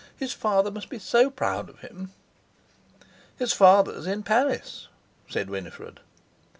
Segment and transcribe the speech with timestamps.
[0.17, 2.11] His father must be so proud of him."
[3.37, 4.87] "His father's in Paris,"
[5.29, 5.99] said Winifred.